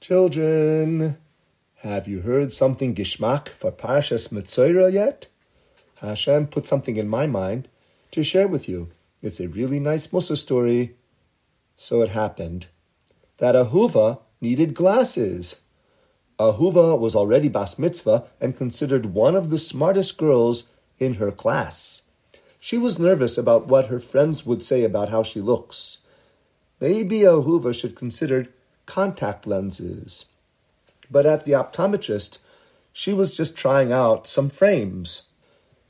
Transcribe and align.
Children, 0.00 1.18
have 1.80 2.08
you 2.08 2.22
heard 2.22 2.52
something 2.52 2.94
gishmak 2.94 3.50
for 3.50 3.70
Parshas 3.70 4.32
Metzora 4.32 4.90
yet? 4.90 5.26
Hashem 5.96 6.46
put 6.46 6.66
something 6.66 6.96
in 6.96 7.06
my 7.06 7.26
mind 7.26 7.68
to 8.12 8.24
share 8.24 8.48
with 8.48 8.66
you. 8.66 8.88
It's 9.20 9.40
a 9.40 9.48
really 9.48 9.78
nice 9.78 10.06
mussar 10.06 10.38
story. 10.38 10.96
So 11.76 12.00
it 12.00 12.08
happened 12.08 12.68
that 13.36 13.54
Ahuva 13.54 14.20
needed 14.40 14.72
glasses. 14.72 15.56
Ahuva 16.38 16.98
was 16.98 17.14
already 17.14 17.50
bas 17.50 17.78
mitzvah 17.78 18.24
and 18.40 18.56
considered 18.56 19.12
one 19.12 19.36
of 19.36 19.50
the 19.50 19.58
smartest 19.58 20.16
girls 20.16 20.70
in 20.98 21.14
her 21.14 21.30
class. 21.30 22.04
She 22.58 22.78
was 22.78 22.98
nervous 22.98 23.36
about 23.36 23.66
what 23.66 23.88
her 23.88 24.00
friends 24.00 24.46
would 24.46 24.62
say 24.62 24.82
about 24.82 25.10
how 25.10 25.22
she 25.22 25.42
looks. 25.42 25.98
Maybe 26.80 27.20
Ahuva 27.20 27.78
should 27.78 27.94
consider 27.94 28.48
contact 28.86 29.46
lenses. 29.46 30.24
But 31.10 31.26
at 31.26 31.44
the 31.44 31.52
optometrist, 31.52 32.38
she 32.92 33.12
was 33.12 33.36
just 33.36 33.56
trying 33.56 33.92
out 33.92 34.26
some 34.26 34.48
frames. 34.48 35.22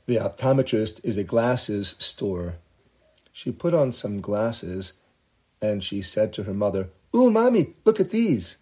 The 0.05 0.17
optometrist 0.17 1.03
is 1.03 1.17
a 1.17 1.23
glasses 1.23 1.95
store. 1.99 2.55
She 3.31 3.51
put 3.51 3.73
on 3.73 3.91
some 3.91 4.21
glasses 4.21 4.93
and 5.61 5.83
she 5.83 6.01
said 6.01 6.33
to 6.33 6.43
her 6.43 6.53
mother, 6.53 6.89
Ooh, 7.15 7.29
mommy, 7.29 7.75
look 7.85 7.99
at 7.99 8.11
these. 8.11 8.57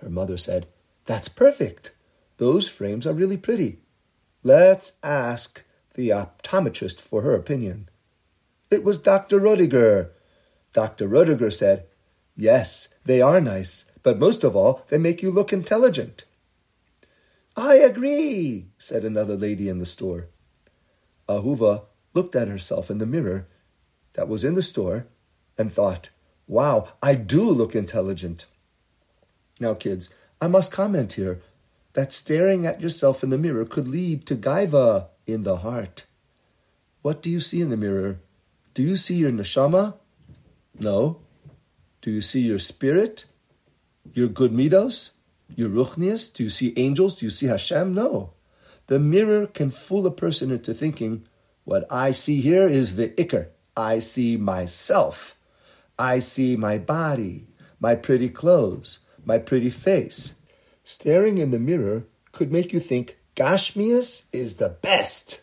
Her 0.00 0.10
mother 0.10 0.36
said, 0.36 0.66
That's 1.06 1.28
perfect. 1.28 1.92
Those 2.38 2.68
frames 2.68 3.06
are 3.06 3.12
really 3.12 3.36
pretty. 3.36 3.78
Let's 4.42 4.92
ask 5.02 5.64
the 5.94 6.08
optometrist 6.08 7.00
for 7.00 7.22
her 7.22 7.34
opinion. 7.34 7.88
It 8.70 8.82
was 8.82 8.98
Dr. 8.98 9.38
Rodiger. 9.38 10.10
Dr. 10.72 11.08
Rodiger 11.08 11.52
said, 11.52 11.86
Yes, 12.36 12.94
they 13.04 13.20
are 13.20 13.40
nice, 13.40 13.84
but 14.02 14.18
most 14.18 14.44
of 14.44 14.56
all, 14.56 14.84
they 14.88 14.98
make 14.98 15.22
you 15.22 15.30
look 15.30 15.52
intelligent. 15.52 16.24
I 17.56 17.74
agree, 17.74 18.68
said 18.78 19.04
another 19.04 19.36
lady 19.36 19.68
in 19.68 19.78
the 19.78 19.86
store. 19.86 20.28
Ahuva 21.28 21.84
looked 22.14 22.34
at 22.34 22.48
herself 22.48 22.90
in 22.90 22.98
the 22.98 23.06
mirror 23.06 23.46
that 24.14 24.28
was 24.28 24.44
in 24.44 24.54
the 24.54 24.62
store 24.62 25.06
and 25.58 25.70
thought, 25.70 26.10
Wow, 26.46 26.88
I 27.02 27.14
do 27.14 27.42
look 27.42 27.74
intelligent. 27.74 28.46
Now, 29.60 29.74
kids, 29.74 30.10
I 30.40 30.48
must 30.48 30.72
comment 30.72 31.14
here 31.14 31.40
that 31.92 32.12
staring 32.12 32.66
at 32.66 32.80
yourself 32.80 33.22
in 33.22 33.30
the 33.30 33.38
mirror 33.38 33.64
could 33.64 33.86
lead 33.86 34.26
to 34.26 34.34
gaiva 34.36 35.08
in 35.26 35.44
the 35.44 35.58
heart. 35.58 36.04
What 37.02 37.22
do 37.22 37.30
you 37.30 37.40
see 37.40 37.60
in 37.60 37.70
the 37.70 37.76
mirror? 37.76 38.18
Do 38.74 38.82
you 38.82 38.96
see 38.96 39.16
your 39.16 39.30
neshama? 39.30 39.94
No. 40.78 41.20
Do 42.02 42.10
you 42.10 42.20
see 42.20 42.40
your 42.40 42.58
spirit? 42.58 43.26
Your 44.12 44.28
good 44.28 44.52
midos? 44.52 45.12
Your 45.54 45.68
ruchnias? 45.68 46.34
Do 46.34 46.42
you 46.42 46.50
see 46.50 46.74
angels? 46.76 47.20
Do 47.20 47.26
you 47.26 47.30
see 47.30 47.46
Hashem? 47.46 47.94
No. 47.94 48.32
The 48.88 48.98
mirror 48.98 49.46
can 49.46 49.70
fool 49.70 50.06
a 50.06 50.10
person 50.10 50.50
into 50.50 50.74
thinking, 50.74 51.26
what 51.64 51.86
I 51.90 52.10
see 52.10 52.40
here 52.40 52.66
is 52.66 52.96
the 52.96 53.10
ikar. 53.10 53.46
I 53.76 54.00
see 54.00 54.36
myself. 54.36 55.38
I 55.96 56.18
see 56.18 56.56
my 56.56 56.78
body, 56.78 57.46
my 57.78 57.94
pretty 57.94 58.28
clothes, 58.28 58.98
my 59.24 59.38
pretty 59.38 59.70
face. 59.70 60.34
Staring 60.82 61.38
in 61.38 61.52
the 61.52 61.60
mirror 61.60 62.04
could 62.32 62.50
make 62.50 62.72
you 62.72 62.80
think 62.80 63.18
Gashmias 63.36 64.24
is 64.32 64.56
the 64.56 64.70
best. 64.70 65.42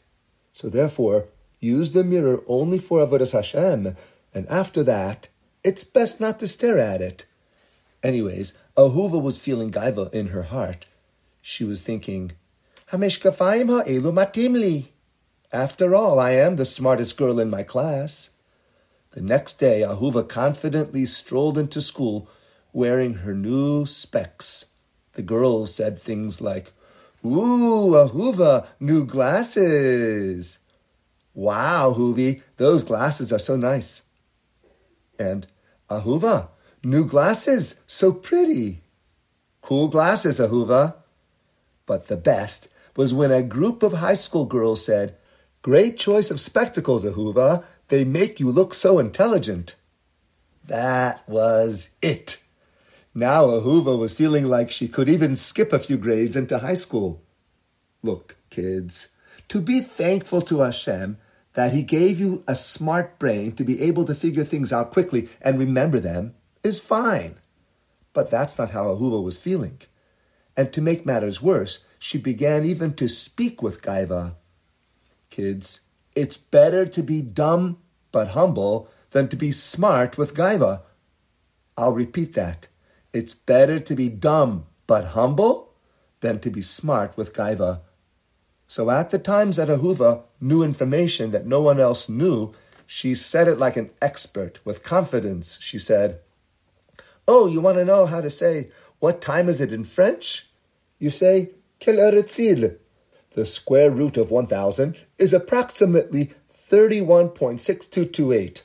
So 0.51 0.67
therefore, 0.67 1.29
use 1.59 1.93
the 1.93 2.03
mirror 2.03 2.41
only 2.47 2.79
for 2.79 2.99
Avodas 2.99 3.31
Hashem, 3.31 3.95
and 4.33 4.47
after 4.49 4.83
that, 4.83 5.29
it's 5.63 5.83
best 5.83 6.19
not 6.19 6.39
to 6.39 6.47
stare 6.47 6.79
at 6.79 7.01
it. 7.01 7.25
Anyways, 8.01 8.57
Ahuva 8.77 9.21
was 9.21 9.39
feeling 9.39 9.71
gaiva 9.71 10.13
in 10.13 10.27
her 10.27 10.43
heart. 10.43 10.85
She 11.41 11.63
was 11.63 11.81
thinking, 11.81 12.33
Hameshkafayim 12.91 13.67
ha'elu 13.67 14.11
matimli. 14.11 14.87
After 15.51 15.95
all, 15.95 16.19
I 16.19 16.31
am 16.31 16.55
the 16.55 16.65
smartest 16.65 17.17
girl 17.17 17.39
in 17.39 17.49
my 17.49 17.63
class. 17.63 18.29
The 19.11 19.21
next 19.21 19.59
day, 19.59 19.81
Ahuva 19.81 20.27
confidently 20.27 21.05
strolled 21.05 21.57
into 21.57 21.81
school 21.81 22.29
wearing 22.71 23.15
her 23.15 23.33
new 23.33 23.85
specs. 23.85 24.65
The 25.13 25.21
girls 25.23 25.73
said 25.73 25.99
things 25.99 26.39
like, 26.39 26.71
Ooh, 27.25 27.91
Ahuva, 27.91 28.67
new 28.79 29.05
glasses. 29.05 30.59
Wow, 31.33 31.95
Huvi, 31.97 32.41
those 32.57 32.83
glasses 32.83 33.33
are 33.33 33.39
so 33.39 33.55
nice. 33.55 34.03
And 35.17 35.47
Ahuva, 35.89 36.49
new 36.83 37.05
glasses, 37.05 37.79
so 37.87 38.11
pretty. 38.11 38.81
Cool 39.61 39.87
glasses, 39.87 40.39
Ahuva. 40.39 40.95
But 41.85 42.07
the 42.07 42.17
best 42.17 42.67
was 42.95 43.13
when 43.13 43.31
a 43.31 43.43
group 43.43 43.83
of 43.83 43.93
high 43.93 44.15
school 44.15 44.45
girls 44.45 44.85
said, 44.85 45.15
Great 45.61 45.97
choice 45.97 46.31
of 46.31 46.39
spectacles, 46.39 47.03
Ahuva. 47.03 47.63
They 47.89 48.05
make 48.05 48.39
you 48.39 48.51
look 48.51 48.73
so 48.73 48.99
intelligent. 48.99 49.75
That 50.65 51.27
was 51.27 51.89
it. 52.01 52.41
Now 53.15 53.47
Ahuva 53.47 53.97
was 53.97 54.13
feeling 54.13 54.45
like 54.45 54.71
she 54.71 54.87
could 54.87 55.09
even 55.09 55.35
skip 55.35 55.73
a 55.73 55.79
few 55.79 55.97
grades 55.97 56.35
into 56.35 56.59
high 56.59 56.75
school. 56.75 57.23
Look, 58.03 58.37
kids, 58.49 59.09
to 59.49 59.59
be 59.59 59.81
thankful 59.81 60.41
to 60.43 60.61
Hashem 60.61 61.17
that 61.59 61.73
He 61.73 61.83
gave 61.83 62.21
you 62.21 62.41
a 62.47 62.55
smart 62.55 63.19
brain 63.19 63.51
to 63.57 63.65
be 63.65 63.81
able 63.81 64.05
to 64.05 64.15
figure 64.15 64.45
things 64.45 64.71
out 64.71 64.93
quickly 64.93 65.27
and 65.41 65.59
remember 65.59 65.99
them 65.99 66.33
is 66.63 66.79
fine. 66.79 67.35
But 68.13 68.31
that's 68.31 68.57
not 68.57 68.71
how 68.71 68.85
Ahuva 68.85 69.21
was 69.21 69.37
feeling. 69.37 69.81
And 70.55 70.71
to 70.71 70.79
make 70.79 71.05
matters 71.05 71.41
worse, 71.41 71.83
she 71.99 72.17
began 72.17 72.63
even 72.63 72.93
to 72.93 73.09
speak 73.09 73.61
with 73.61 73.81
Gaiva. 73.81 74.35
Kids, 75.29 75.81
it's 76.15 76.37
better 76.37 76.85
to 76.85 77.03
be 77.03 77.21
dumb 77.21 77.79
but 78.13 78.29
humble 78.29 78.89
than 79.11 79.27
to 79.27 79.35
be 79.35 79.51
smart 79.51 80.17
with 80.17 80.35
gaiva. 80.35 80.83
I'll 81.77 81.91
repeat 81.91 82.35
that. 82.35 82.67
It's 83.11 83.33
better 83.33 83.81
to 83.81 83.95
be 83.95 84.07
dumb 84.07 84.67
but 84.87 85.07
humble 85.07 85.73
than 86.21 86.39
to 86.39 86.49
be 86.49 86.61
smart 86.61 87.17
with 87.17 87.33
gaiva. 87.33 87.81
So 88.69 88.89
at 88.91 89.09
the 89.09 89.17
times 89.17 89.55
that 89.55 89.67
Ahuva 89.67 90.21
knew 90.39 90.61
information 90.61 91.31
that 91.31 91.47
no 91.47 91.59
one 91.59 91.79
else 91.79 92.07
knew, 92.07 92.53
she 92.85 93.15
said 93.15 93.47
it 93.47 93.57
like 93.57 93.77
an 93.77 93.89
expert 93.99 94.59
with 94.63 94.83
confidence. 94.83 95.57
She 95.59 95.79
said, 95.79 96.19
Oh, 97.27 97.47
you 97.47 97.61
want 97.61 97.79
to 97.79 97.85
know 97.85 98.05
how 98.05 98.21
to 98.21 98.29
say, 98.29 98.69
what 98.99 99.23
time 99.23 99.49
is 99.49 99.59
it 99.59 99.73
in 99.73 99.85
French? 99.85 100.51
You 100.99 101.09
say, 101.09 101.49
Quelle 101.83 101.95
heure 101.95 102.19
est-il? 102.19 102.75
The 103.31 103.47
square 103.47 103.89
root 103.89 104.17
of 104.17 104.29
1000 104.29 104.97
is 105.17 105.33
approximately 105.33 106.33
31.6228. 106.53 108.61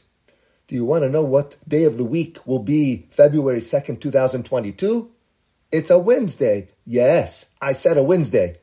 Do 0.69 0.75
you 0.75 0.85
want 0.85 1.05
to 1.05 1.09
know 1.09 1.25
what 1.25 1.57
day 1.67 1.85
of 1.85 1.97
the 1.97 2.05
week 2.05 2.47
will 2.47 2.59
be 2.59 3.09
February 3.11 3.61
2nd, 3.61 4.03
2022? 4.03 5.11
It's 5.73 5.89
a 5.89 5.99
Wednesday. 5.99 6.69
Yes, 6.85 7.53
I 7.63 7.73
said 7.73 7.97
a 7.97 8.03
Wednesday. 8.03 8.57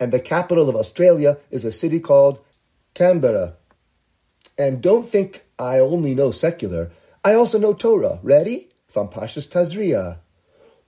And 0.00 0.12
the 0.12 0.20
capital 0.20 0.68
of 0.68 0.76
Australia 0.76 1.38
is 1.50 1.64
a 1.64 1.72
city 1.72 2.00
called 2.00 2.40
Canberra. 2.94 3.54
And 4.56 4.80
don't 4.80 5.06
think 5.06 5.44
I 5.58 5.78
only 5.78 6.14
know 6.14 6.30
secular. 6.30 6.90
I 7.24 7.34
also 7.34 7.58
know 7.58 7.74
Torah. 7.74 8.20
Ready? 8.22 8.68
From 8.86 9.08
Pashas 9.08 9.48
Tazria. 9.48 10.18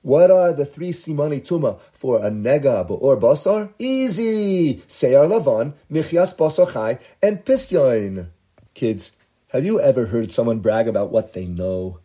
What 0.03 0.31
are 0.31 0.53
the 0.55 0.65
three 0.65 0.93
simani 0.93 1.43
tuma 1.43 1.79
for 1.93 2.25
a 2.25 2.31
nega 2.31 2.89
or 2.89 3.19
basar? 3.19 3.71
Easy! 3.79 4.83
Seyar 4.89 5.29
lavan, 5.29 5.75
michias 5.93 6.35
basar 6.35 6.73
chai, 6.73 6.99
and 7.23 7.45
pisyon. 7.45 8.29
Kids, 8.73 9.17
have 9.49 9.65
you 9.65 9.79
ever 9.79 10.07
heard 10.07 10.33
someone 10.33 10.61
brag 10.61 10.89
about 10.89 11.11
what 11.11 11.35
they 11.35 11.45
know? 11.45 11.99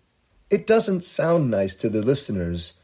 It 0.50 0.68
doesn't 0.68 1.06
sound 1.06 1.50
nice 1.50 1.74
to 1.76 1.90
the 1.90 2.02
listeners. 2.02 2.80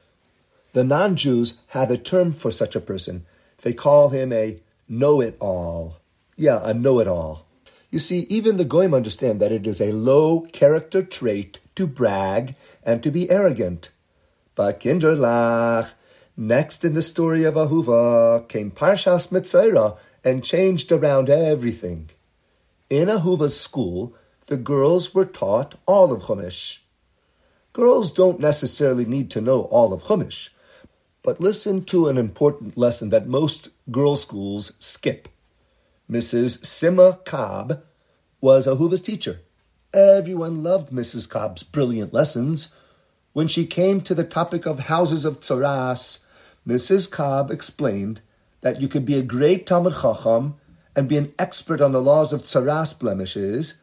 The 0.72 0.86
non-Jews 0.86 1.60
have 1.70 1.92
a 1.92 1.98
term 1.98 2.32
for 2.32 2.50
such 2.50 2.76
a 2.76 2.80
person. 2.80 3.26
They 3.62 3.74
call 3.74 4.10
him 4.10 4.34
a 4.34 4.60
know-it-all. 4.88 5.98
Yeah, 6.36 6.62
a 6.64 6.74
know-it-all. 6.74 7.46
You 7.90 8.00
see, 8.00 8.26
even 8.30 8.58
the 8.58 8.66
goyim 8.66 8.94
understand 8.94 9.40
that 9.42 9.52
it 9.52 9.68
is 9.68 9.82
a 9.82 9.92
low 9.92 10.48
character 10.52 11.04
trait 11.04 11.60
to 11.76 11.86
brag 11.86 12.56
and 12.84 13.04
to 13.04 13.12
be 13.12 13.30
arrogant. 13.30 13.90
But 14.56 14.80
Kinderlach, 14.80 15.90
next 16.38 16.86
in 16.86 16.94
the 16.94 17.02
story 17.02 17.44
of 17.44 17.56
Ahuva, 17.56 18.48
came 18.48 18.72
Parshas 18.72 19.28
Metzora 19.30 19.98
and 20.24 20.44
changed 20.44 20.92
around 20.92 21.30
everything. 21.30 22.10
In 22.90 23.08
Ahuva's 23.08 23.60
school, 23.60 24.16
the 24.48 24.58
girls 24.58 25.14
were 25.14 25.26
taught 25.26 25.76
all 25.86 26.12
of 26.12 26.24
Chumash. 26.24 26.80
Girls 27.74 28.12
don't 28.12 28.40
necessarily 28.40 29.06
need 29.06 29.32
to 29.32 29.42
know 29.42 29.64
all 29.64 29.94
of 29.94 30.04
Chumash, 30.04 30.50
but 31.24 31.40
listen 31.40 31.84
to 31.86 32.08
an 32.08 32.18
important 32.18 32.78
lesson 32.78 33.10
that 33.10 33.28
most 33.28 33.70
girls' 33.92 34.22
schools 34.22 34.74
skip. 34.80 35.28
Mrs. 36.10 36.60
Sima 36.60 37.24
Cobb 37.26 37.84
was 38.40 38.66
a 38.66 38.72
Ahuva's 38.72 39.02
teacher. 39.02 39.42
Everyone 39.94 40.64
loved 40.64 40.92
Mrs. 40.92 41.30
Cobb's 41.30 41.64
brilliant 41.64 42.14
lessons. 42.14 42.74
when 43.34 43.48
she 43.48 43.66
came 43.66 44.02
to 44.02 44.14
the 44.14 44.26
topic 44.26 44.66
of 44.66 44.80
houses 44.92 45.24
of 45.24 45.40
tzaras, 45.40 46.20
Mrs. 46.68 47.10
Cobb 47.10 47.50
explained 47.50 48.22
that 48.62 48.82
you 48.82 48.88
could 48.88 49.06
be 49.06 49.16
a 49.16 49.22
great 49.24 49.66
Talmid 49.66 50.02
Chacham 50.02 50.56
and 50.96 51.08
be 51.08 51.18
an 51.18 51.34
expert 51.40 51.82
on 51.82 51.94
the 51.94 52.02
laws 52.02 52.34
of 52.34 52.44
tzaras 52.44 52.98
blemishes. 52.98 53.76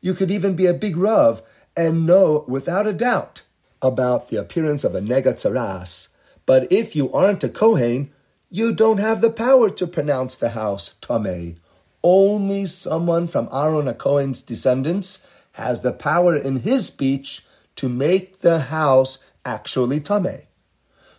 You 0.00 0.14
could 0.14 0.30
even 0.30 0.54
be 0.54 0.66
a 0.66 0.74
big 0.74 0.96
Rav 0.96 1.42
and 1.76 2.06
know 2.06 2.44
without 2.46 2.86
a 2.86 2.92
doubt 2.92 3.42
about 3.82 4.28
the 4.28 4.36
appearance 4.36 4.84
of 4.84 4.94
a 4.94 5.00
nega 5.00 5.34
tzaras. 5.34 6.08
But 6.46 6.70
if 6.70 6.94
you 6.94 7.12
aren't 7.12 7.44
a 7.44 7.48
Kohen, 7.48 8.10
you 8.50 8.72
don't 8.72 8.98
have 8.98 9.20
the 9.20 9.30
power 9.30 9.70
to 9.70 9.86
pronounce 9.86 10.36
the 10.36 10.50
house 10.50 10.94
Tameh. 11.00 11.56
Only 12.02 12.66
someone 12.66 13.26
from 13.26 13.48
Aaron 13.52 13.88
a 13.88 13.94
Kohen's 13.94 14.42
descendants 14.42 15.22
has 15.52 15.80
the 15.80 15.92
power 15.92 16.36
in 16.36 16.60
his 16.60 16.86
speech 16.86 17.44
to 17.76 17.88
make 17.88 18.40
the 18.40 18.60
house 18.60 19.18
actually 19.44 20.00
Tameh. 20.00 20.44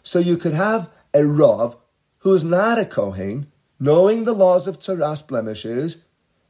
So 0.03 0.19
you 0.19 0.37
could 0.37 0.53
have 0.53 0.89
a 1.13 1.25
Rav 1.25 1.75
who 2.19 2.33
is 2.33 2.43
not 2.43 2.77
a 2.77 2.85
Kohen, 2.85 3.51
knowing 3.79 4.23
the 4.23 4.33
laws 4.33 4.67
of 4.67 4.79
tzaras 4.79 5.25
blemishes, 5.25 6.03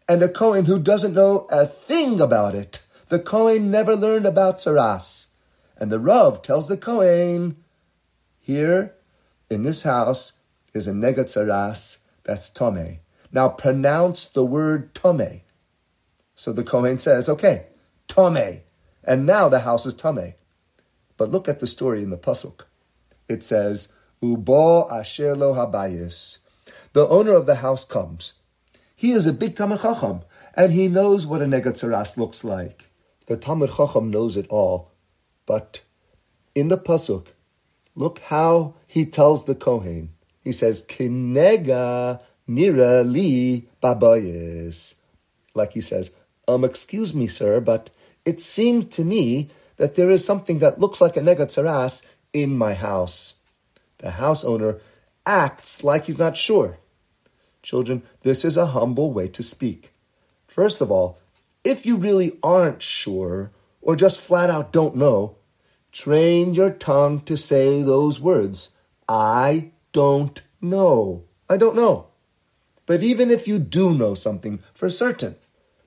and 0.08 0.22
a 0.22 0.30
Kohen 0.30 0.66
who 0.66 0.80
doesn't 0.80 1.14
know 1.14 1.48
a 1.50 1.66
thing 1.66 2.22
about 2.22 2.56
it. 2.56 2.84
The 3.08 3.20
Kohen 3.20 3.72
never 3.72 3.96
learned 3.96 4.26
about 4.26 4.60
tzaras. 4.60 5.28
And 5.78 5.92
the 5.92 6.00
Rav 6.00 6.42
tells 6.42 6.68
the 6.68 6.78
Kohen, 6.78 7.58
here 8.46 8.94
in 9.50 9.64
this 9.64 9.82
house 9.82 10.34
is 10.72 10.88
a 10.88 10.92
nega 10.92 11.26
tzaras, 11.26 11.98
that's 12.24 12.48
tome. 12.52 13.00
Now 13.32 13.50
pronounce 13.50 14.26
the 14.26 14.46
word 14.46 14.94
tome. 14.94 15.42
So 16.36 16.54
the 16.54 16.64
Kohen 16.64 17.00
says, 17.00 17.28
okay, 17.28 17.66
tome. 18.08 18.62
And 19.04 19.26
now 19.26 19.50
the 19.50 19.62
house 19.62 19.88
is 19.88 19.96
tome. 19.96 20.36
But 21.18 21.32
look 21.32 21.50
at 21.50 21.60
the 21.60 21.66
story 21.66 22.04
in 22.04 22.12
the 22.12 22.18
Pasuk. 22.18 22.62
It 23.28 23.44
says, 23.44 23.92
Ubo 24.22 24.92
asher 24.92 25.36
lo 25.36 25.56
habayis. 25.56 26.38
The 26.94 27.08
owner 27.08 27.32
of 27.32 27.48
the 27.48 27.56
house 27.56 27.84
comes. 27.84 28.34
He 28.96 29.10
is 29.12 29.26
a 29.26 29.34
big 29.34 29.56
Talmid 29.56 29.82
Chacham, 29.82 30.22
and 30.56 30.72
he 30.72 30.88
knows 30.88 31.26
what 31.26 31.42
a 31.42 31.46
negatzaras 31.46 32.16
looks 32.16 32.44
like. 32.44 32.92
The 33.26 33.38
Talmid 33.38 33.76
Chacham 33.76 34.12
knows 34.12 34.38
it 34.38 34.46
all. 34.50 34.92
But 35.48 35.82
in 36.54 36.68
the 36.68 36.78
Pasuk, 36.78 37.30
look 37.96 38.20
how 38.20 38.76
he 38.88 39.06
tells 39.06 39.46
the 39.46 39.56
Kohen. 39.56 40.10
He 40.42 40.52
says, 40.52 40.84
Kinega 40.84 42.20
nira 42.48 43.10
li 43.10 43.68
babayis. 43.82 44.96
Like 45.54 45.74
he 45.74 45.82
says, 45.82 46.12
um, 46.48 46.64
excuse 46.64 47.14
me, 47.14 47.28
sir, 47.28 47.60
but 47.60 47.90
it 48.26 48.42
seemed 48.42 48.92
to 48.92 49.04
me 49.04 49.50
that 49.78 49.96
there 49.96 50.12
is 50.12 50.24
something 50.24 50.60
that 50.60 50.80
looks 50.80 51.02
like 51.02 51.18
a 51.18 51.22
negatzaras 51.22 52.06
in 52.34 52.58
my 52.58 52.74
house. 52.74 53.36
The 54.00 54.12
house 54.12 54.44
owner 54.44 54.80
acts 55.26 55.84
like 55.84 56.06
he's 56.06 56.20
not 56.20 56.38
sure. 56.38 56.78
Children, 57.64 58.04
this 58.22 58.46
is 58.46 58.58
a 58.58 58.68
humble 58.68 59.12
way 59.12 59.28
to 59.30 59.42
speak. 59.42 59.92
First 60.48 60.82
of 60.82 60.92
all, 60.92 61.18
if 61.64 61.86
you 61.86 61.96
really 61.96 62.38
aren't 62.44 62.82
sure 62.82 63.52
or 63.82 63.96
just 63.96 64.22
flat 64.22 64.50
out 64.50 64.72
don't 64.72 64.96
know, 64.96 65.38
train 65.96 66.54
your 66.54 66.72
tongue 66.72 67.22
to 67.22 67.38
say 67.38 67.82
those 67.82 68.20
words. 68.20 68.70
I 69.08 69.72
don't 69.94 70.42
know. 70.60 71.24
I 71.50 71.56
don't 71.56 71.76
know. 71.76 72.08
But 72.86 73.02
even 73.02 73.32
if 73.32 73.48
you 73.48 73.60
do 73.60 73.94
know 73.94 74.14
something 74.14 74.60
for 74.74 74.90
certain, 74.90 75.38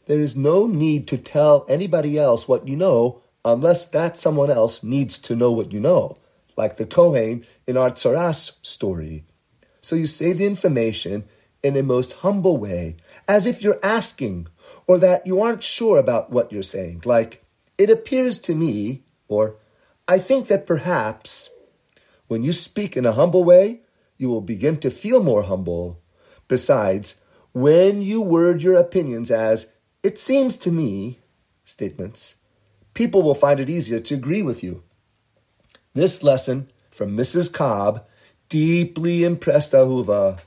there 0.06 0.18
is 0.18 0.34
no 0.34 0.66
need 0.66 1.06
to 1.08 1.18
tell 1.18 1.66
anybody 1.68 2.18
else 2.18 2.48
what 2.48 2.66
you 2.66 2.74
know 2.74 3.20
unless 3.44 3.86
that 3.88 4.16
someone 4.16 4.50
else 4.50 4.82
needs 4.82 5.18
to 5.18 5.36
know 5.36 5.52
what 5.52 5.72
you 5.72 5.78
know 5.78 6.16
like 6.56 6.76
the 6.76 6.84
Kohen 6.84 7.46
in 7.66 7.76
our 7.76 7.90
Tzaras 7.90 8.56
story. 8.62 9.24
So 9.80 9.94
you 9.94 10.08
say 10.08 10.32
the 10.32 10.46
information 10.46 11.24
in 11.62 11.76
a 11.76 11.82
most 11.82 12.14
humble 12.14 12.56
way, 12.56 12.96
as 13.28 13.46
if 13.46 13.62
you're 13.62 13.78
asking, 13.82 14.48
or 14.86 14.98
that 14.98 15.26
you 15.26 15.40
aren't 15.40 15.62
sure 15.62 15.98
about 15.98 16.30
what 16.30 16.52
you're 16.52 16.62
saying, 16.62 17.02
like, 17.04 17.44
it 17.78 17.90
appears 17.90 18.40
to 18.40 18.54
me, 18.54 19.04
or 19.28 19.54
I 20.10 20.18
think 20.18 20.46
that 20.46 20.66
perhaps. 20.66 21.50
When 22.28 22.42
you 22.42 22.54
speak 22.54 22.96
in 22.96 23.04
a 23.04 23.12
humble 23.12 23.44
way, 23.44 23.82
you 24.16 24.30
will 24.30 24.40
begin 24.40 24.78
to 24.80 24.90
feel 24.90 25.22
more 25.22 25.42
humble. 25.42 26.00
Besides, 26.48 27.20
when 27.52 28.00
you 28.00 28.22
word 28.22 28.62
your 28.62 28.76
opinions 28.76 29.30
as, 29.30 29.70
it 30.02 30.18
seems 30.18 30.56
to 30.58 30.72
me, 30.72 31.18
statements, 31.66 32.36
people 32.94 33.22
will 33.22 33.34
find 33.34 33.60
it 33.60 33.68
easier 33.68 33.98
to 33.98 34.14
agree 34.14 34.42
with 34.42 34.62
you. 34.64 34.82
This 35.92 36.22
lesson 36.22 36.70
from 36.90 37.14
Mrs. 37.14 37.52
Cobb 37.52 38.06
deeply 38.48 39.24
impressed 39.24 39.72
Ahuva. 39.72 40.40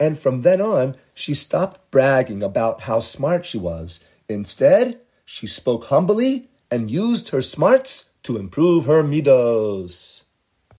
And 0.00 0.18
from 0.18 0.42
then 0.42 0.62
on, 0.62 0.96
she 1.12 1.34
stopped 1.34 1.90
bragging 1.90 2.42
about 2.42 2.82
how 2.82 3.00
smart 3.00 3.44
she 3.44 3.58
was. 3.58 4.02
Instead, 4.30 4.98
she 5.26 5.46
spoke 5.46 5.84
humbly 5.86 6.48
and 6.70 6.90
used 6.90 7.28
her 7.28 7.42
smarts 7.42 8.06
to 8.22 8.36
improve 8.36 8.86
her 8.86 9.02
midos. 9.02 10.24